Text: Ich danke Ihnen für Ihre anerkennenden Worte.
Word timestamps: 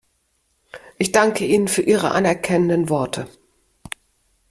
Ich 0.97 1.11
danke 1.11 1.45
Ihnen 1.45 1.67
für 1.67 1.83
Ihre 1.83 2.09
anerkennenden 2.09 2.89
Worte. 2.89 3.27